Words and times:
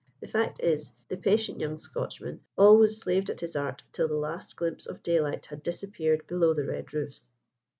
The 0.19 0.27
fact 0.27 0.59
is, 0.63 0.91
the 1.09 1.15
patient 1.15 1.59
young 1.59 1.77
Scotchman 1.77 2.41
always 2.57 2.97
slaved 2.97 3.29
at 3.29 3.41
his 3.41 3.55
art 3.55 3.83
till 3.91 4.07
the 4.07 4.15
last 4.17 4.55
glimpse 4.55 4.87
of 4.87 5.03
daylight 5.03 5.45
had 5.45 5.61
disappeared 5.61 6.25
below 6.25 6.55
the 6.55 6.65
red 6.65 6.91
roofs. 6.91 7.29